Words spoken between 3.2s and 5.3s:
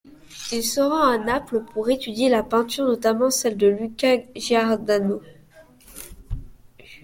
celle de Luca Giordano.